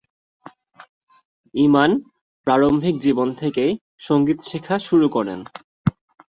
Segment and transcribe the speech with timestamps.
[1.53, 1.91] ইমান
[2.47, 3.71] প্রারম্ভিক জীবন থেকেই
[3.99, 5.39] সংগীত শিখা শুরু করেন।